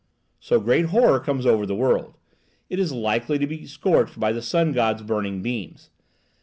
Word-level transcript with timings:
So 0.39 0.59
great 0.59 0.85
horror 0.85 1.19
comes 1.19 1.45
over 1.45 1.63
the 1.67 1.75
world: 1.75 2.17
it 2.71 2.79
is 2.79 2.91
likely 2.91 3.37
to 3.37 3.45
be 3.45 3.67
scorched 3.67 4.19
by 4.19 4.31
the 4.31 4.41
sun 4.41 4.71
god's 4.73 5.03
burning 5.03 5.43
beams. 5.43 5.91